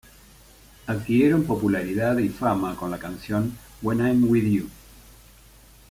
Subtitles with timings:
[0.87, 4.67] Adquirieron popularidad y fama con la canción "When I'm with You".